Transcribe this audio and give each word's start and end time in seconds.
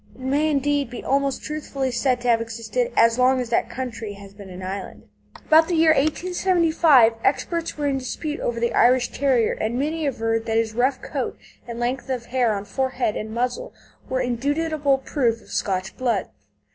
It 0.15 0.21
may 0.21 0.49
indeed 0.49 0.89
be 0.89 1.03
almost 1.03 1.43
truthfully 1.43 1.91
said 1.91 2.21
to 2.21 2.27
have 2.27 2.41
existed 2.41 2.91
"as 2.97 3.19
long 3.19 3.39
as 3.39 3.51
that 3.51 3.69
country 3.69 4.13
has 4.13 4.33
been 4.33 4.49
an 4.49 4.63
island." 4.63 5.03
About 5.45 5.67
the 5.67 5.75
year 5.75 5.91
1875, 5.91 7.13
experts 7.23 7.77
were 7.77 7.85
in 7.85 7.99
dispute 7.99 8.39
over 8.39 8.59
the 8.59 8.73
Irish 8.73 9.11
Terrier, 9.11 9.53
and 9.53 9.77
many 9.77 10.07
averred 10.07 10.47
that 10.47 10.57
his 10.57 10.73
rough 10.73 11.03
coat 11.03 11.37
and 11.67 11.79
length 11.79 12.09
of 12.09 12.25
hair 12.25 12.51
on 12.51 12.65
forehead 12.65 13.15
and 13.15 13.29
muzzle 13.29 13.75
were 14.09 14.19
indubitable 14.21 14.97
proof 14.97 15.39
of 15.39 15.49
Scotch 15.51 15.95
blood. 15.97 16.29